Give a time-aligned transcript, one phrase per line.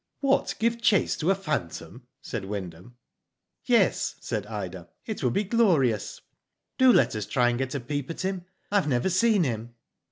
[0.19, 2.07] "What, give chase to a phantom?
[2.13, 2.95] *' said Wynd ham.
[3.65, 4.89] '*Yes,'' said Ida.
[5.07, 6.21] ''It would be glorious.
[6.79, 8.45] Do let us try and get a peep at him.
[8.71, 9.75] I have never seen him."